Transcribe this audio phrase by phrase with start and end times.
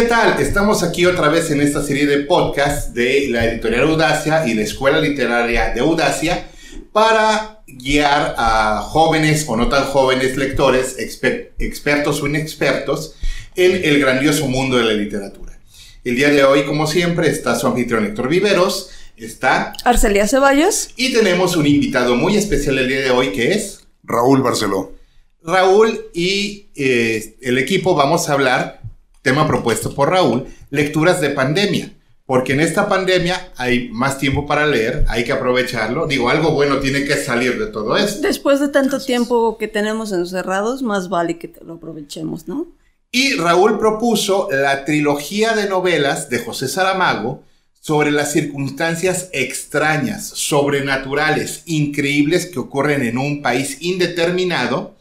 [0.00, 0.40] ¿Qué tal?
[0.40, 4.62] Estamos aquí otra vez en esta serie de podcasts de la editorial Audacia y la
[4.62, 6.48] Escuela Literaria de Audacia
[6.90, 13.14] para guiar a jóvenes o no tan jóvenes lectores, expertos o inexpertos,
[13.54, 15.60] en el grandioso mundo de la literatura.
[16.02, 18.88] El día de hoy, como siempre, está su anfitrión Héctor Viveros,
[19.18, 23.86] está Arcelia Ceballos y tenemos un invitado muy especial el día de hoy que es
[24.02, 24.94] Raúl Barceló.
[25.42, 28.79] Raúl y eh, el equipo vamos a hablar,
[29.22, 31.92] tema propuesto por Raúl, lecturas de pandemia.
[32.26, 36.06] Porque en esta pandemia hay más tiempo para leer, hay que aprovecharlo.
[36.06, 38.22] Digo, algo bueno tiene que salir de todo esto.
[38.22, 42.68] Después de tanto tiempo que tenemos encerrados, más vale que lo aprovechemos, ¿no?
[43.10, 47.42] Y Raúl propuso la trilogía de novelas de José Saramago
[47.80, 54.94] sobre las circunstancias extrañas, sobrenaturales, increíbles que ocurren en un país indeterminado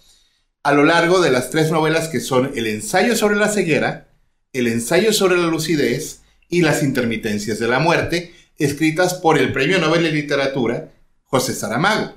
[0.63, 4.08] a lo largo de las tres novelas que son El ensayo sobre la ceguera,
[4.51, 9.77] El ensayo sobre la lucidez y Las intermitencias de la muerte, escritas por el Premio
[9.77, 10.91] Nobel de Literatura
[11.25, 12.15] José Saramago.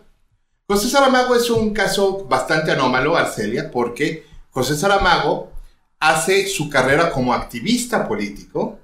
[0.66, 5.52] José Saramago es un caso bastante anómalo, Arcelia, porque José Saramago
[6.00, 8.80] hace su carrera como activista político,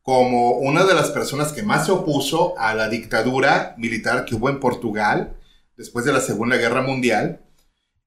[0.00, 4.48] como una de las personas que más se opuso a la dictadura militar que hubo
[4.48, 5.36] en Portugal
[5.76, 7.41] después de la Segunda Guerra Mundial.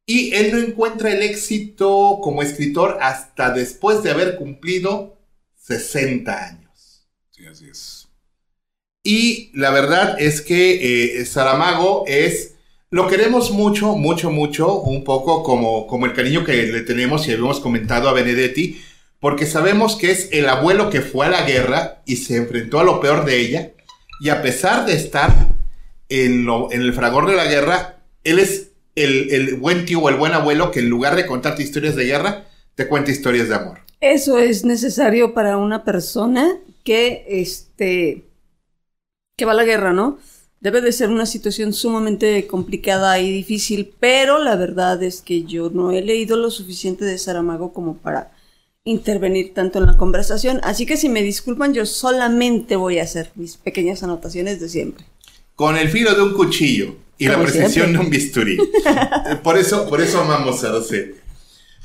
[0.06, 5.18] Y él no encuentra el éxito como escritor hasta después de haber cumplido
[5.64, 7.08] 60 años.
[7.32, 8.08] Sí, así es.
[9.04, 12.56] Y la verdad es que eh, Saramago es,
[12.90, 17.32] lo queremos mucho, mucho, mucho, un poco como, como el cariño que le tenemos y
[17.32, 18.82] habíamos comentado a Benedetti,
[19.20, 22.84] porque sabemos que es el abuelo que fue a la guerra y se enfrentó a
[22.84, 23.74] lo peor de ella,
[24.20, 25.50] y a pesar de estar
[26.10, 30.16] en, en el fragor de la guerra, él es el, el, buen tío o el
[30.16, 33.80] buen abuelo que en lugar de contarte historias de guerra, te cuenta historias de amor.
[34.02, 38.24] Eso es necesario para una persona que, este,
[39.36, 40.20] que va a la guerra, ¿no?
[40.60, 45.70] Debe de ser una situación sumamente complicada y difícil, pero la verdad es que yo
[45.70, 48.32] no he leído lo suficiente de Saramago como para
[48.84, 50.60] intervenir tanto en la conversación.
[50.64, 55.06] Así que si me disculpan, yo solamente voy a hacer mis pequeñas anotaciones de siempre.
[55.56, 58.58] Con el filo de un cuchillo y la precisión de un bisturí.
[59.44, 61.16] por, eso, por eso amamos a Rosette.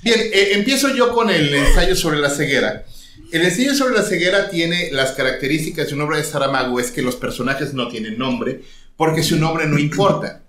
[0.03, 2.84] Bien, eh, empiezo yo con el ensayo sobre la ceguera.
[3.32, 7.03] El ensayo sobre la ceguera tiene las características de un obra de Saramago, es que
[7.03, 8.62] los personajes no tienen nombre,
[8.97, 10.42] porque su nombre no importa.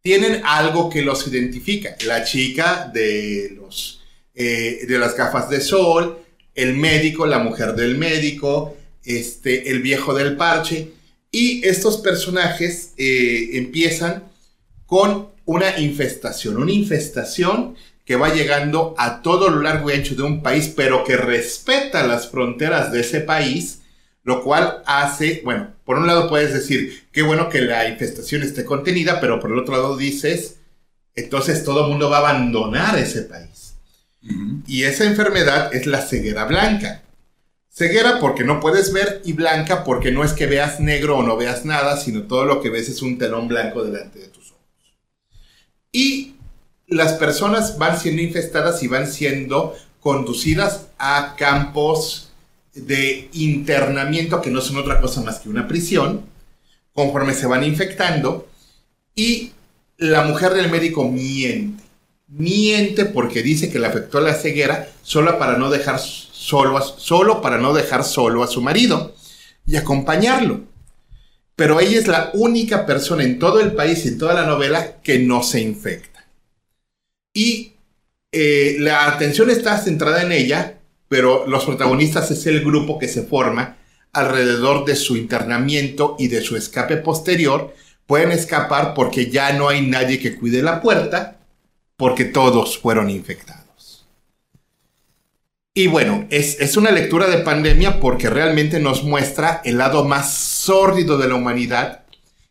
[0.00, 1.94] Tienen algo que los identifica.
[2.06, 4.02] La chica de los
[4.34, 6.18] eh, de las gafas de sol,
[6.54, 8.74] el médico, la mujer del médico,
[9.04, 10.88] este, el viejo del parche.
[11.32, 14.24] Y estos personajes eh, empiezan
[14.86, 20.22] con una infestación, una infestación que va llegando a todo lo largo y ancho de
[20.22, 23.80] un país, pero que respeta las fronteras de ese país,
[24.24, 28.64] lo cual hace, bueno, por un lado puedes decir, qué bueno que la infestación esté
[28.64, 30.56] contenida, pero por el otro lado dices,
[31.14, 33.74] entonces todo el mundo va a abandonar ese país.
[34.66, 37.01] Y esa enfermedad es la ceguera blanca.
[37.74, 41.38] Ceguera porque no puedes ver y blanca porque no es que veas negro o no
[41.38, 44.60] veas nada, sino todo lo que ves es un telón blanco delante de tus ojos.
[45.90, 46.34] Y
[46.86, 52.30] las personas van siendo infestadas y van siendo conducidas a campos
[52.74, 56.26] de internamiento que no son otra cosa más que una prisión,
[56.92, 58.48] conforme se van infectando,
[59.14, 59.52] y
[59.96, 61.81] la mujer del médico miente
[62.32, 67.58] miente porque dice que le afectó la ceguera solo para no dejar solo, solo para
[67.58, 69.14] no dejar solo a su marido
[69.66, 70.62] y acompañarlo.
[71.54, 75.00] Pero ella es la única persona en todo el país y en toda la novela
[75.02, 76.26] que no se infecta.
[77.34, 77.74] Y
[78.32, 80.78] eh, la atención está centrada en ella,
[81.08, 83.76] pero los protagonistas es el grupo que se forma
[84.12, 87.74] alrededor de su internamiento y de su escape posterior.
[88.06, 91.41] Pueden escapar porque ya no hay nadie que cuide la puerta
[92.02, 94.08] porque todos fueron infectados.
[95.72, 101.16] Y bueno, es, una lectura de pandemia porque realmente nos muestra el lado más sórdido
[101.16, 102.02] de la humanidad,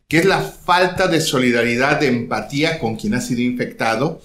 [0.08, 4.22] que es la falta de solidaridad, de empatía con quien ha sido infectado,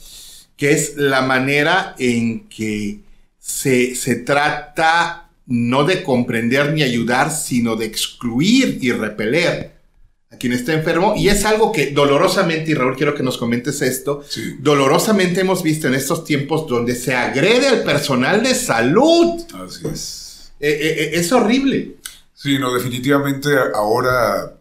[0.55, 3.01] que es la manera en que
[3.37, 9.76] se, se trata no de comprender ni ayudar, sino de excluir y repeler
[10.37, 14.23] quien está enfermo y es algo que dolorosamente, y Raúl quiero que nos comentes esto,
[14.59, 19.41] dolorosamente hemos visto en estos tiempos donde se agrede al personal de salud.
[19.53, 20.51] Así es.
[20.59, 21.97] Eh, eh, eh, es horrible.
[22.33, 24.53] Sí, no, definitivamente ahora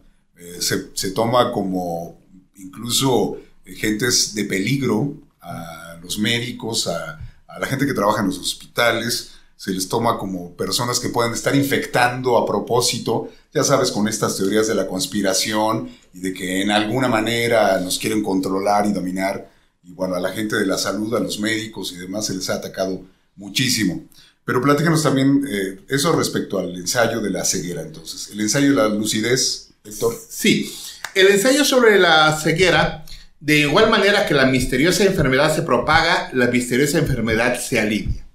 [0.59, 2.19] se, toma como
[2.57, 8.39] incluso gentes de peligro a los médicos, a, a la gente que trabaja en los
[8.39, 14.07] hospitales, se les toma como personas que pueden estar infectando a propósito, ya sabes, con
[14.07, 18.93] estas teorías de la conspiración y de que en alguna manera nos quieren controlar y
[18.93, 19.51] dominar.
[19.83, 22.51] Y bueno, a la gente de la salud, a los médicos y demás se les
[22.51, 23.03] ha atacado
[23.37, 24.05] muchísimo.
[24.45, 28.31] Pero platícanos también eh, eso respecto al ensayo de la ceguera, entonces.
[28.33, 30.15] El ensayo de la lucidez, Héctor.
[30.29, 30.73] Sí,
[31.15, 33.07] el ensayo sobre la ceguera,
[33.41, 38.26] de igual manera que la misteriosa enfermedad se propaga, la misteriosa enfermedad se alivia.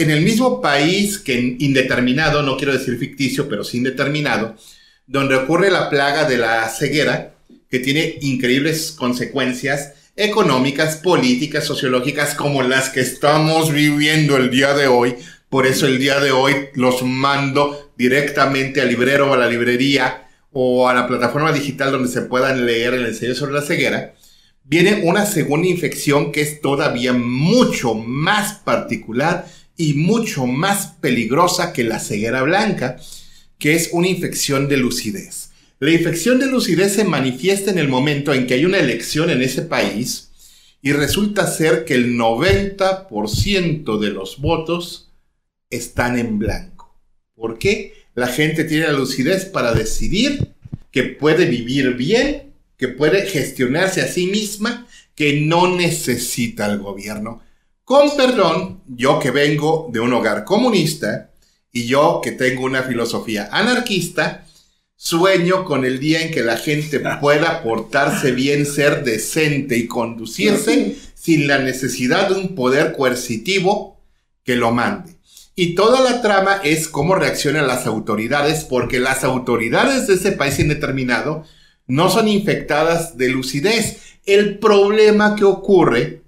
[0.00, 4.56] En el mismo país que indeterminado, no quiero decir ficticio, pero sí indeterminado,
[5.06, 7.34] donde ocurre la plaga de la ceguera,
[7.68, 14.86] que tiene increíbles consecuencias, económicas, políticas, sociológicas, como las que estamos viviendo el día de
[14.86, 15.16] hoy.
[15.50, 20.30] Por eso el día de hoy los mando directamente al librero o a la librería
[20.50, 24.14] o a la plataforma digital donde se puedan leer el ensayo sobre la ceguera.
[24.64, 29.44] Viene una segunda infección que es todavía mucho más particular
[29.80, 33.00] y mucho más peligrosa que la ceguera blanca,
[33.58, 35.52] que es una infección de lucidez.
[35.78, 39.40] La infección de lucidez se manifiesta en el momento en que hay una elección en
[39.40, 40.32] ese país
[40.82, 45.10] y resulta ser que el 90% de los votos
[45.70, 46.94] están en blanco.
[47.34, 47.94] ¿Por qué?
[48.14, 50.48] La gente tiene la lucidez para decidir
[50.90, 57.42] que puede vivir bien, que puede gestionarse a sí misma, que no necesita al gobierno.
[57.90, 61.32] Con perdón, yo que vengo de un hogar comunista
[61.72, 64.46] y yo que tengo una filosofía anarquista,
[64.94, 70.98] Sueño con el día en que la gente pueda portarse bien, ser decente y conducirse
[71.14, 74.00] sin la necesidad de un poder coercitivo
[74.44, 75.16] que lo mande.
[75.56, 80.60] Y toda la trama es cómo reaccionan las autoridades, porque las autoridades de ese país
[80.60, 81.44] indeterminado
[81.88, 83.96] no son infectadas de lucidez.
[84.26, 86.19] El problema que ocurre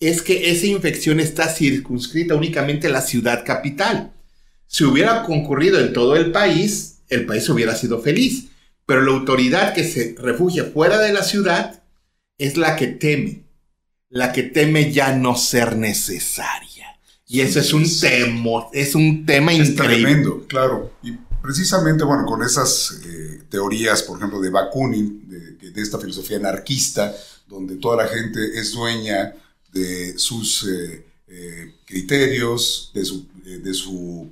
[0.00, 4.12] es que esa infección está circunscrita únicamente a la ciudad capital.
[4.66, 8.48] Si hubiera concurrido en todo el país, el país hubiera sido feliz.
[8.84, 11.82] Pero la autoridad que se refugia fuera de la ciudad
[12.38, 13.44] es la que teme,
[14.08, 16.86] la que teme ya no ser necesaria.
[17.26, 20.92] Y eso es un tema, es un tema es Tremendo, claro.
[21.02, 27.14] Y precisamente, bueno, con esas eh, teorías, por ejemplo, de Bakunin, de, esta filosofía anarquista,
[27.46, 29.34] donde toda la gente es dueña
[29.76, 34.30] de sus eh, eh, criterios, de su, de su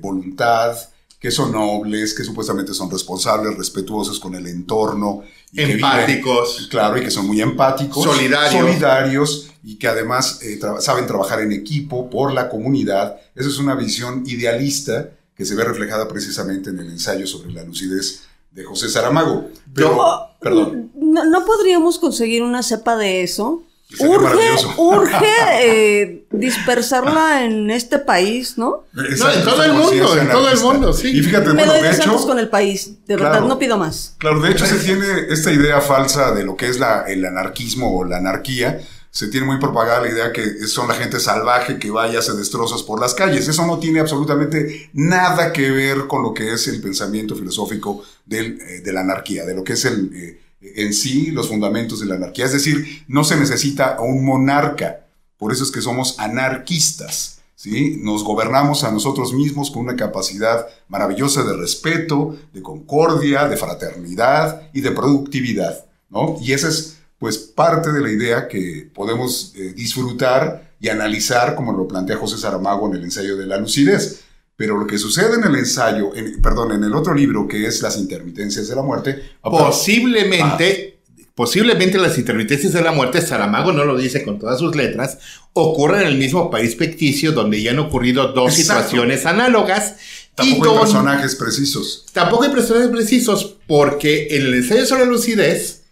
[0.00, 0.76] voluntad,
[1.24, 5.22] que son nobles, que supuestamente son responsables, respetuosos con el entorno.
[5.54, 6.68] empáticos.
[6.70, 8.04] claro, y que son muy empáticos.
[8.04, 8.60] Solidarios.
[8.60, 13.16] Solidarios y que además eh, saben trabajar en equipo por la comunidad.
[13.34, 17.64] Esa es una visión idealista que se ve reflejada precisamente en el ensayo sobre la
[17.64, 19.48] lucidez de José Saramago.
[19.74, 19.98] Pero,
[20.42, 20.92] perdón.
[20.94, 23.62] ¿no podríamos conseguir una cepa de eso?
[24.00, 25.26] Urge, urge
[25.60, 28.84] eh, dispersarla en este país, ¿no?
[28.92, 31.08] no, en todo el mundo, en todo el mundo, sí.
[31.08, 34.14] Y fíjate, Me bueno, de hecho, con el país, de verdad, no pido más.
[34.18, 37.98] Claro, de hecho se tiene esta idea falsa de lo que es la, el anarquismo
[37.98, 38.80] o la anarquía.
[39.10, 42.34] Se tiene muy propagada la idea que son la gente salvaje que vaya a hacer
[42.34, 43.46] destrozos por las calles.
[43.46, 48.60] Eso no tiene absolutamente nada que ver con lo que es el pensamiento filosófico del,
[48.60, 50.10] eh, de la anarquía, de lo que es el...
[50.14, 50.40] Eh,
[50.76, 52.46] en sí los fundamentos de la anarquía.
[52.46, 55.06] Es decir, no se necesita a un monarca.
[55.36, 57.40] Por eso es que somos anarquistas.
[57.54, 57.98] ¿sí?
[58.00, 64.70] Nos gobernamos a nosotros mismos con una capacidad maravillosa de respeto, de concordia, de fraternidad
[64.72, 65.84] y de productividad.
[66.10, 66.36] ¿no?
[66.40, 71.72] Y esa es pues parte de la idea que podemos eh, disfrutar y analizar como
[71.72, 74.23] lo plantea José Saramago en el ensayo de la lucidez.
[74.56, 77.96] Pero lo que sucede en el ensayo, perdón, en el otro libro que es Las
[77.96, 79.20] intermitencias de la muerte.
[79.42, 81.00] Posiblemente,
[81.34, 85.18] posiblemente las intermitencias de la muerte, Saramago no lo dice con todas sus letras,
[85.54, 89.96] ocurren en el mismo país ficticio donde ya han ocurrido dos situaciones análogas.
[90.36, 92.06] Tampoco hay personajes precisos.
[92.12, 95.82] Tampoco hay personajes precisos porque en el ensayo sobre la lucidez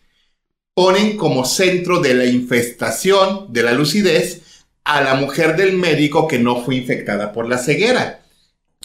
[0.74, 4.42] ponen como centro de la infestación de la lucidez
[4.84, 8.21] a la mujer del médico que no fue infectada por la ceguera.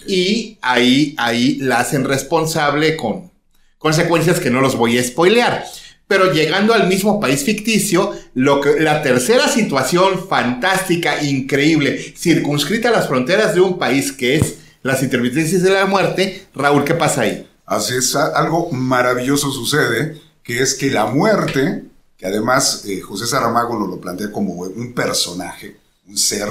[0.06, 3.32] Y ahí, ahí la hacen responsable con
[3.78, 5.66] consecuencias que no los voy a spoilear.
[6.08, 12.94] Pero llegando al mismo país ficticio, lo que, la tercera situación fantástica, increíble, circunscrita a
[12.94, 17.22] las fronteras de un país que es las intermitencias de la muerte, Raúl, ¿qué pasa
[17.22, 17.48] ahí?
[17.66, 21.84] Así es, algo maravilloso sucede, que es que la muerte,
[22.18, 25.76] que además eh, José Saramago nos lo plantea como un personaje,
[26.08, 26.48] un ser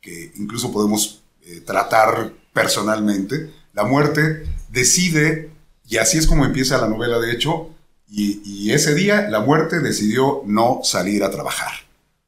[0.00, 5.50] que incluso podemos eh, tratar personalmente, la muerte decide,
[5.88, 7.70] y así es como empieza la novela de hecho,
[8.12, 11.70] y, ese día la muerte decidió no salir a trabajar.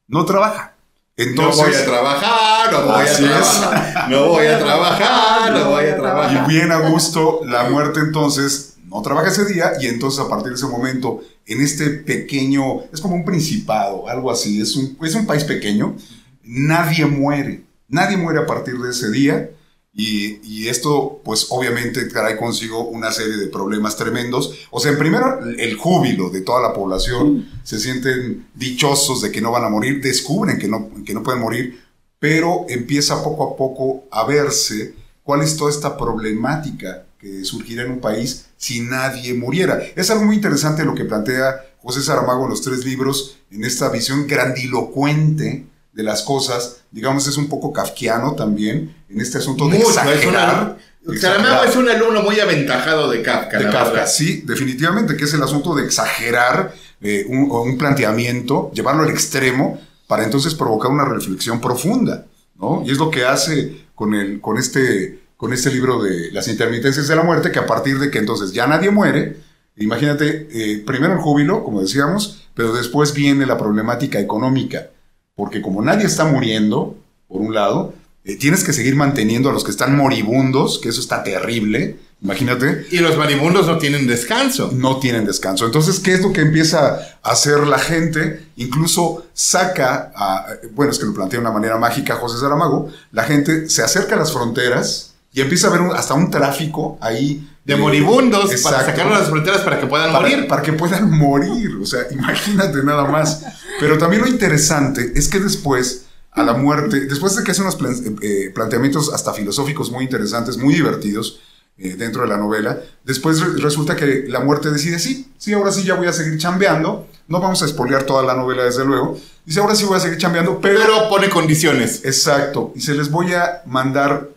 [0.07, 0.75] No trabaja.
[1.15, 5.85] Entonces, no voy a trabajar, no voy a trabajar, no voy a trabajar, no voy
[5.85, 6.45] a trabajar.
[6.45, 10.49] Y bien a gusto, la muerte entonces no trabaja ese día y entonces a partir
[10.49, 15.15] de ese momento, en este pequeño, es como un principado, algo así, es un, es
[15.15, 15.95] un país pequeño,
[16.43, 19.49] nadie muere, nadie muere a partir de ese día.
[19.95, 24.67] Y, y, esto, pues obviamente trae consigo una serie de problemas tremendos.
[24.71, 29.39] O sea, en primero, el júbilo de toda la población, se sienten dichosos de que
[29.39, 31.79] no van a morir, descubren que no, que no pueden morir,
[32.17, 37.91] pero empieza poco a poco a verse cuál es toda esta problemática que surgirá en
[37.91, 39.79] un país si nadie muriera.
[39.95, 43.89] Es algo muy interesante lo que plantea José Saramago en los tres libros, en esta
[43.89, 49.77] visión grandilocuente de las cosas, digamos, es un poco kafkiano también, en este asunto de
[49.77, 50.77] exagerar.
[51.19, 53.59] Saramago es un alumno muy aventajado de Kafka.
[53.59, 59.03] De Kafka, sí, definitivamente, que es el asunto de exagerar eh, un, un, planteamiento, llevarlo
[59.03, 62.83] al extremo, para entonces provocar una reflexión profunda, ¿no?
[62.85, 67.07] Y es lo que hace con, el, con, este, con este libro de Las intermitencias
[67.07, 69.37] de la muerte, que a partir de que entonces ya nadie muere,
[69.75, 74.87] imagínate, eh, primero el júbilo, como decíamos, pero después viene la problemática económica
[75.35, 76.95] porque como nadie está muriendo,
[77.27, 77.93] por un lado,
[78.25, 82.85] eh, tienes que seguir manteniendo a los que están moribundos, que eso está terrible, imagínate.
[82.91, 84.71] Y los moribundos no tienen descanso.
[84.73, 85.65] No tienen descanso.
[85.65, 88.45] Entonces, ¿qué es lo que empieza a hacer la gente?
[88.55, 93.23] Incluso saca, a, bueno, es que lo plantea de una manera mágica José Saramago, la
[93.23, 97.49] gente se acerca a las fronteras y empieza a ver un, hasta un tráfico ahí.
[97.65, 100.47] De moribundos exacto, para sacarlos a las fronteras para que puedan para, morir.
[100.47, 101.77] Para que puedan morir.
[101.81, 103.41] O sea, imagínate nada más.
[103.79, 107.77] Pero también lo interesante es que después, a la muerte, después de que hace unos
[107.77, 111.39] plan, eh, planteamientos hasta filosóficos muy interesantes, muy divertidos
[111.77, 115.71] eh, dentro de la novela, después re resulta que la muerte decide, sí, sí, ahora
[115.71, 117.07] sí ya voy a seguir chambeando.
[117.29, 119.17] No vamos a espolear toda la novela, desde luego.
[119.45, 120.81] Dice, ahora sí voy a seguir chambeando, pero...
[120.81, 122.01] Pero pone condiciones.
[122.03, 122.73] Exacto.
[122.75, 124.29] Y se les voy a mandar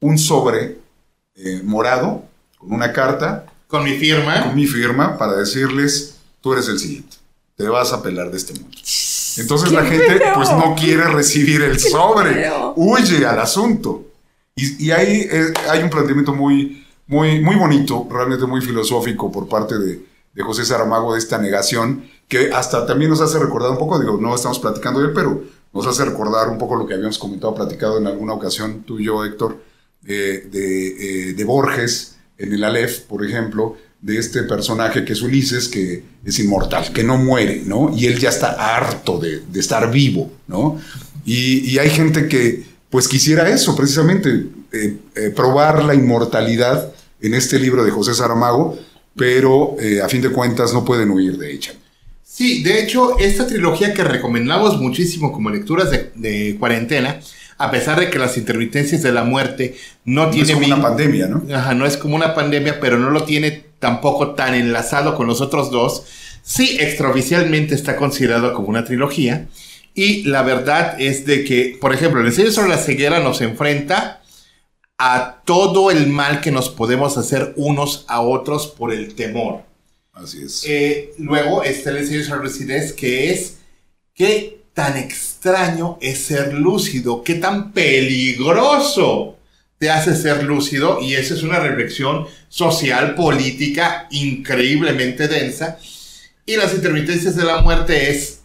[0.00, 0.78] un sobre
[1.34, 2.27] eh, morado
[2.58, 3.46] con una carta.
[3.66, 4.44] Con mi firma.
[4.44, 7.16] Con mi firma para decirles, tú eres el siguiente.
[7.56, 8.76] Te vas a pelar de este mundo.
[9.36, 10.34] Entonces la gente feo?
[10.34, 12.34] pues no quiere recibir el sobre.
[12.34, 12.74] feo.
[12.76, 14.04] Huye al asunto.
[14.54, 19.48] Y, y ahí eh, hay un planteamiento muy, muy, muy bonito, realmente muy filosófico por
[19.48, 23.78] parte de, de José Saramago de esta negación, que hasta también nos hace recordar un
[23.78, 26.94] poco, digo, no estamos platicando de él, pero nos hace recordar un poco lo que
[26.94, 29.60] habíamos comentado, platicado en alguna ocasión, tú y yo, Héctor,
[30.06, 35.22] eh, de, eh, de, Borges, en el Aleph, por ejemplo, de este personaje que es
[35.22, 37.92] Ulises, que es inmortal, que no muere, ¿no?
[37.94, 40.80] Y él ya está harto de, estar vivo, ¿no?
[41.24, 47.58] Y, hay gente que, pues, quisiera eso, precisamente, eh, eh, probar la inmortalidad en este
[47.58, 48.78] libro de José Saramago,
[49.16, 51.72] pero eh, a fin de cuentas no pueden huir de ella.
[52.22, 57.20] Sí, de hecho, esta trilogía que recomendamos muchísimo como lecturas de cuarentena,
[57.58, 60.80] a pesar de que las intermitencias de la muerte no, no tiene es como una
[60.80, 61.42] pandemia, ¿no?
[61.54, 65.40] Ajá, no es como una pandemia, pero no lo tiene tampoco tan enlazado con los
[65.40, 66.04] otros dos.
[66.42, 69.48] Sí, extraoficialmente está considerado como una trilogía.
[69.94, 74.22] Y la verdad es de que, por ejemplo, el ensayo sobre la ceguera nos enfrenta
[74.96, 79.62] a todo el mal que nos podemos hacer unos a otros por el temor.
[80.12, 80.64] Así es.
[80.66, 83.58] Eh, luego está el ensayo sobre la lucidez, que es
[84.14, 89.36] qué tan extraño es ser lúcido, qué tan peligroso
[89.76, 95.78] te hace ser lúcido, y esa es una reflexión social, política, increíblemente densa.
[96.46, 98.42] Y las intermitencias de la muerte es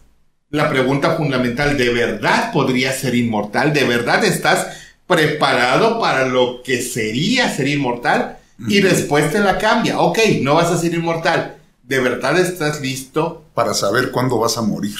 [0.50, 3.72] la pregunta fundamental, ¿de verdad podrías ser inmortal?
[3.72, 4.66] ¿De verdad estás
[5.06, 8.38] preparado para lo que sería ser inmortal?
[8.66, 10.00] Y después te la cambia.
[10.00, 11.58] Ok, no vas a ser inmortal.
[11.84, 13.44] ¿De verdad estás listo?
[13.54, 14.96] Para saber cuándo vas a morir.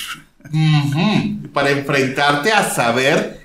[0.53, 1.53] Uh -huh.
[1.53, 3.45] Para enfrentarte a saber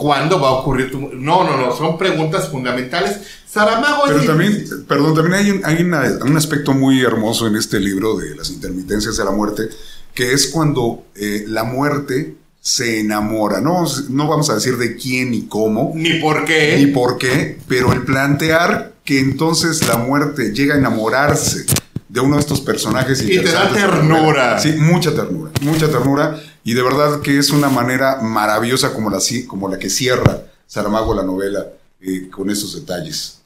[0.00, 0.98] cuándo va a ocurrir tu...
[0.98, 3.20] No, no, no, son preguntas fundamentales.
[3.46, 7.78] Saramago Pero también, perdón, también hay, un, hay una, un aspecto muy hermoso en este
[7.78, 9.68] libro de las intermitencias de la muerte,
[10.14, 13.60] que es cuando eh, la muerte se enamora.
[13.60, 15.92] No, no vamos a decir de quién ni cómo.
[15.94, 16.76] Ni por qué.
[16.78, 21.66] Ni por qué, pero el plantear que entonces la muerte llega a enamorarse
[22.10, 23.22] de uno de estos personajes.
[23.22, 24.58] Y te da ternura.
[24.58, 26.40] Sí, mucha ternura, mucha ternura.
[26.64, 31.14] Y de verdad que es una manera maravillosa como la, como la que cierra Saramago
[31.14, 31.66] la novela
[32.00, 33.40] eh, con estos detalles.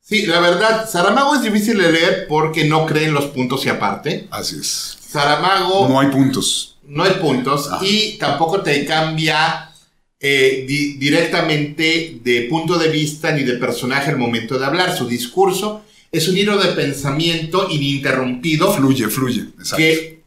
[0.00, 3.68] Sí, la verdad, Saramago es difícil de leer porque no cree en los puntos y
[3.68, 4.28] aparte.
[4.30, 4.98] Así es.
[5.08, 5.88] Saramago...
[5.88, 6.78] No hay puntos.
[6.84, 9.70] No hay puntos y tampoco te cambia
[10.18, 14.96] eh, di directamente de punto de vista ni de personaje al momento de hablar.
[14.96, 15.82] Su discurso
[16.12, 18.72] es un hilo de pensamiento ininterrumpido.
[18.74, 19.42] Fluye, fluye.
[19.58, 19.76] Exacto.
[19.76, 20.22] Que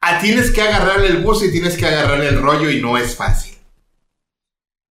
[0.00, 3.14] a tienes que agarrarle el gusto y tienes que agarrarle el rollo y no es
[3.14, 3.54] fácil.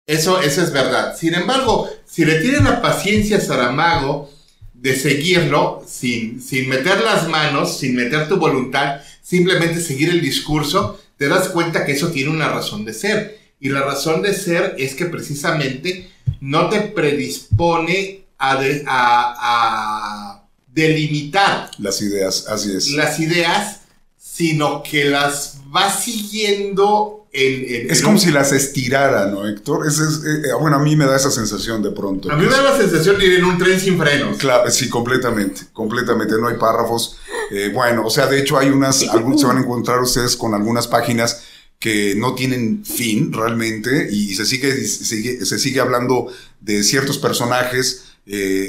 [0.08, 1.16] Eso, eso es verdad.
[1.18, 4.30] Sin embargo, si le tienen la paciencia a Saramago
[4.74, 11.00] de seguirlo sin, sin meter las manos, sin meter tu voluntad, simplemente seguir el discurso,
[11.18, 13.40] te das cuenta que eso tiene una razón de ser.
[13.60, 16.10] Y la razón de ser es que precisamente
[16.40, 22.92] no te predispone a, a, delimitar las ideas, así es.
[22.92, 23.82] Las ideas,
[24.18, 29.88] sino que las va siguiendo es como si las estirara, ¿no, Héctor?
[29.88, 32.30] Es, eh, eh, bueno, a mí me da esa sensación de pronto.
[32.30, 34.38] A mí me da la sensación de ir en un tren sin frenos.
[34.38, 36.36] Claro, sí, completamente, completamente.
[36.38, 37.18] No hay párrafos.
[37.50, 40.54] Eh, bueno, o sea, de hecho hay unas, algunos, se van a encontrar ustedes con
[40.54, 41.44] algunas páginas
[41.80, 46.28] que no tienen fin realmente y se sigue, se sigue hablando
[46.60, 48.11] de ciertos personajes,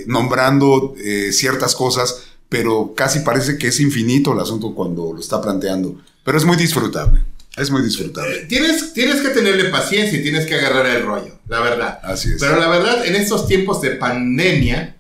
[0.06, 0.94] nombrando
[1.30, 6.00] ciertas cosas, pero casi parece que es infinito el asunto cuando lo está planteando.
[6.24, 7.20] Pero es muy disfrutable.
[7.56, 8.34] Es muy disfrutable.
[8.34, 12.00] Eh, tienes, tienes que tenerle paciencia y tienes que agarrar el rollo, la verdad.
[12.02, 12.40] Así es.
[12.40, 14.96] Pero la verdad, en estos tiempos de pandemia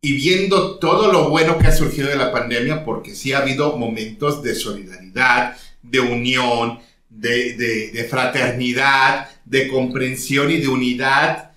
[0.00, 3.76] y viendo todo lo bueno que ha surgido de la pandemia, porque sí ha habido
[3.76, 6.78] momentos de solidaridad, de unión,
[7.08, 11.47] de, fraternidad, de comprensión y de unidad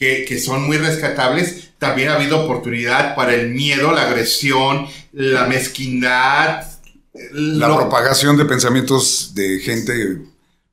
[0.00, 5.46] que, que son muy rescatables, también ha habido oportunidad para el miedo, la agresión, la
[5.46, 6.66] mezquindad,
[7.32, 10.22] la propagación de pensamientos de gente,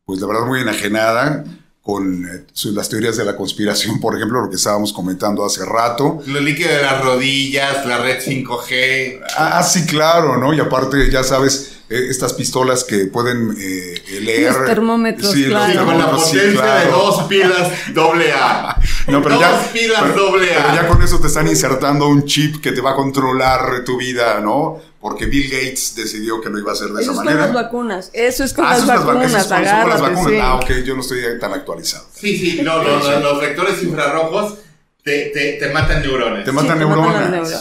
[0.06, 1.44] pues la verdad muy enajenada
[1.82, 6.22] con eh, las teorías de la conspiración, por ejemplo, lo que estábamos comentando hace rato.
[6.28, 9.24] Lo líquido de las rodillas, la red 5G.
[9.38, 10.54] Ah, sí, claro, ¿no?
[10.54, 14.53] Y aparte, ya sabes, estas pistolas que pueden eh, leer.
[14.53, 15.86] Los termómetros, sí, claro.
[15.86, 18.79] con la potencia de dos pilas doble A.
[19.08, 20.65] No, pero dos ya, pilas doble A.
[20.65, 23.98] Pero ya con eso te están insertando un chip que te va a controlar tu
[23.98, 24.82] vida, ¿no?
[25.00, 27.46] porque Bill Gates decidió que lo iba a hacer de esa manera.
[27.46, 28.10] Eso es con las vacunas.
[28.13, 29.25] Eso es con ah, las vacunas.
[29.27, 30.41] Eso es con, las vacunas.
[30.44, 32.06] Ah, ok, yo no estoy tan actualizado.
[32.13, 34.56] Sí, sí, no, no, los vectores infrarrojos
[35.03, 36.43] te, te, te, matan neuronas.
[36.43, 37.54] Te matan neuronas.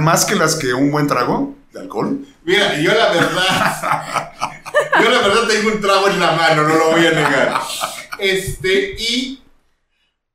[0.00, 2.26] Más que las que un buen trago de alcohol.
[2.46, 4.32] Mira, yo la verdad.
[5.02, 7.60] yo la verdad tengo un trago en la mano, no lo voy a negar.
[8.18, 9.42] Este, y.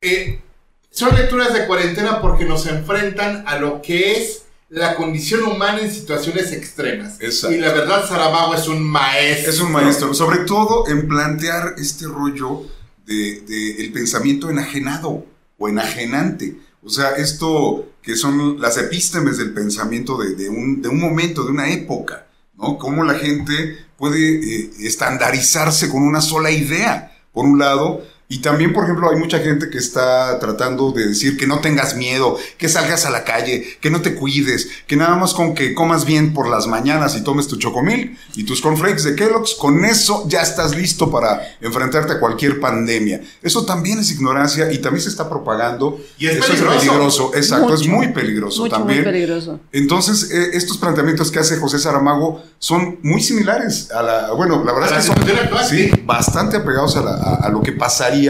[0.02, 0.42] Eh,
[0.90, 5.92] son lecturas de cuarentena porque nos enfrentan a lo que es la condición humana en
[5.92, 7.18] situaciones extremas.
[7.22, 9.52] Y la verdad, Saramago es un maestro.
[9.52, 12.64] Es un maestro, sobre todo en plantear este rollo
[13.06, 15.26] de, el pensamiento enajenado
[15.58, 16.58] o enajenante.
[16.84, 21.52] O sea, esto que son las epístemes del pensamiento de, un, de un, momento, de
[21.52, 22.78] una época, ¿no?
[22.78, 28.72] Cómo la gente puede eh, estandarizarse con una sola idea, por un lado, y también,
[28.72, 32.70] por ejemplo, hay mucha gente que está tratando de decir que no tengas miedo, que
[32.70, 36.34] salgas a la calle, que no te cuides, que nada más con que comas bien
[36.34, 40.42] por las mañanas y tomes tu chocomil y tus cornflakes de Kellogg's, con eso ya
[40.42, 43.20] estás listo para enfrentarte a cualquier pandemia.
[43.42, 46.00] Eso también es ignorancia y también se está propagando.
[46.18, 46.72] Y es eso peligroso.
[46.72, 49.04] es peligroso, exacto, es muy peligroso también.
[49.04, 49.60] Muy peligroso.
[49.74, 54.72] Entonces, eh, estos planteamientos que hace José Saramago son muy similares a la, bueno, la
[54.72, 58.21] verdad es que son sí, bastante apegados a lo que pasaría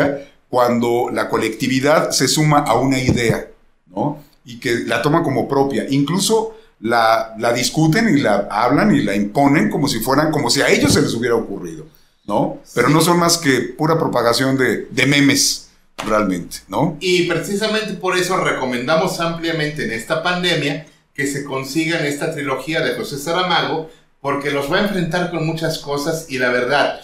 [0.49, 3.47] cuando la colectividad se suma a una idea,
[3.87, 4.23] ¿no?
[4.43, 5.85] Y que la toma como propia.
[5.89, 10.61] Incluso la, la, discuten y la hablan y la imponen como si fueran, como si
[10.61, 11.85] a ellos se les hubiera ocurrido,
[12.25, 12.59] ¿no?
[12.73, 15.69] Pero no son más que pura propagación de, de memes,
[16.05, 16.97] realmente, ¿no?
[16.99, 22.95] Y precisamente por eso recomendamos ampliamente en esta pandemia que se consigan esta trilogía de
[22.95, 23.89] José Saramago,
[24.21, 27.01] porque los va a enfrentar con muchas cosas y la verdad,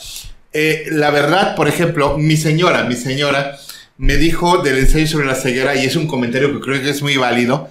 [0.60, 3.60] eh, la verdad, por ejemplo, mi señora, mi señora
[4.00, 7.04] me dijo del ensayo sobre la ceguera, y es un comentario que creo que es
[7.04, 7.70] muy válido.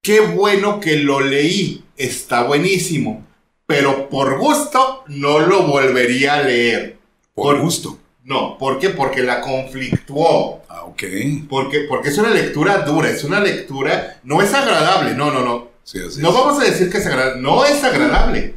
[0.00, 3.26] Qué bueno que lo leí, está buenísimo,
[3.66, 6.98] pero por gusto no lo volvería a leer.
[7.34, 7.98] Por, gusto.
[8.22, 8.90] No, ¿por qué?
[8.90, 10.62] Porque la conflictuó.
[10.68, 11.02] Ah, ok.
[11.48, 15.70] Porque, porque es una lectura dura, es una lectura, no es agradable, no, no, no.
[16.18, 18.54] no vamos a decir que es agradable, no es agradable.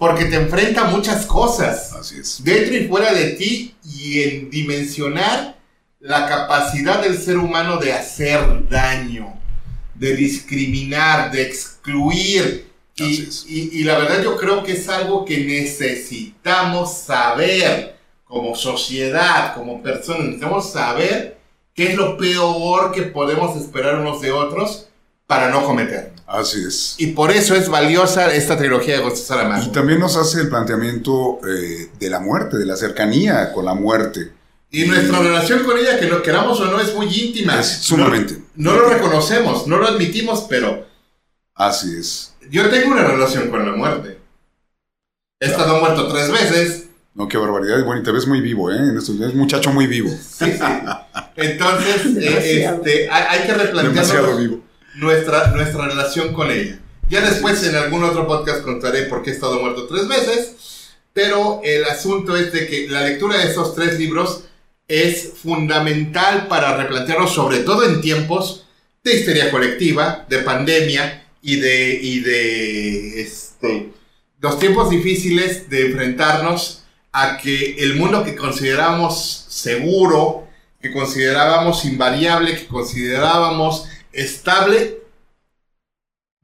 [0.00, 1.92] Porque te enfrenta a muchas cosas.
[1.92, 2.42] Así es.
[2.42, 5.58] Dentro y fuera de ti y en dimensionar
[5.98, 9.38] la capacidad del ser humano de hacer daño,
[9.94, 12.70] de discriminar, de excluir.
[12.96, 19.82] Y, y, la verdad yo creo que es algo que necesitamos saber como sociedad, como
[19.82, 20.22] personas.
[20.22, 21.36] Necesitamos saber
[21.74, 24.88] qué es lo peor que podemos esperar unos de otros
[25.26, 26.14] para no cometer.
[26.30, 26.94] Así es.
[26.98, 29.64] Y por eso es valiosa esta trilogía de José Saramago.
[29.64, 33.74] Y también nos hace el planteamiento eh, de la muerte, de la cercanía con la
[33.74, 34.30] muerte.
[34.70, 37.58] Y nuestra relación con ella, que lo queramos o no, es muy íntima.
[37.58, 38.40] Es sumamente.
[38.54, 40.86] No, lo reconocemos, no lo admitimos, pero...
[41.56, 42.32] Así es.
[42.48, 44.20] Yo tengo una relación con la muerte.
[45.40, 46.84] He estado muerto tres veces.
[47.12, 47.84] No, qué barbaridad.
[47.84, 48.78] Bueno, y te ves muy vivo, ¿eh?
[48.96, 50.10] Es un muchacho muy vivo.
[50.10, 50.64] Sí, sí.
[51.34, 54.69] Entonces, eh, este, hay, hay que Demasiado replantearnos vivo.
[54.94, 56.78] Nuestra, nuestra relación con ella.
[57.08, 61.60] Ya después en algún otro podcast contaré por qué he estado muerto tres veces, pero
[61.64, 64.44] el asunto es de que la lectura de estos tres libros
[64.86, 68.66] es fundamental para replantearnos, sobre todo en tiempos
[69.02, 73.92] de histeria colectiva, de pandemia y de, y de este,
[74.40, 80.46] los tiempos difíciles de enfrentarnos a que el mundo que considerábamos seguro,
[80.80, 84.98] que considerábamos invariable, que considerábamos estable,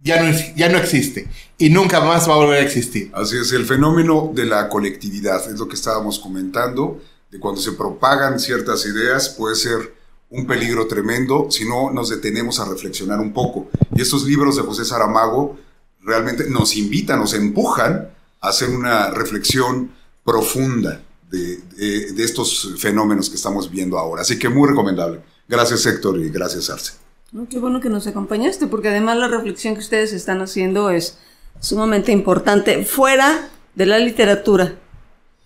[0.02, 3.10] ya no, ya no existe y nunca más va a volver a existir.
[3.14, 7.00] Así es, el fenómeno de la colectividad, es lo que estábamos comentando,
[7.30, 9.94] de cuando se propagan ciertas ideas puede ser
[10.30, 13.68] un peligro tremendo si no nos detenemos a reflexionar un poco.
[13.94, 15.58] Y estos libros de José Saramago
[16.02, 18.08] realmente nos invitan, nos empujan
[18.40, 19.92] a hacer una reflexión
[20.24, 24.22] profunda de, de- de estos fenómenos que estamos viendo ahora.
[24.22, 25.20] Así que muy recomendable.
[25.48, 27.05] Gracias Héctor y gracias Arce.
[27.32, 31.18] No, Qué bueno que nos acompañaste, porque además la reflexión que ustedes están haciendo es
[31.60, 34.74] sumamente importante, fuera de la literatura.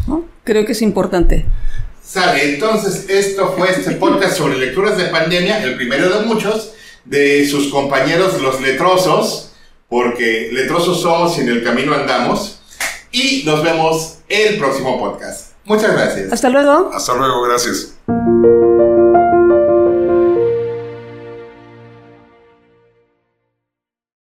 [0.06, 0.24] ¿no?
[0.44, 1.46] Creo que es importante.
[2.02, 6.72] Sale, entonces esto fue este podcast sobre lecturas de pandemia, el primero de muchos,
[7.04, 9.52] de sus compañeros los letrosos,
[9.88, 12.60] porque letrosos somos y en el camino andamos.
[13.12, 15.52] Y nos vemos el próximo podcast.
[15.64, 16.32] Muchas gracias.
[16.32, 16.90] Hasta luego.
[16.92, 17.94] Hasta luego, gracias.